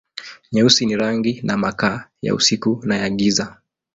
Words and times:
Nyeusi 0.53 0.85
ni 0.85 0.95
rangi 0.95 1.41
na 1.43 1.57
makaa, 1.57 2.07
ya 2.21 2.35
usiku 2.35 2.79
na 2.85 2.97
ya 2.97 3.09
giza. 3.09 3.57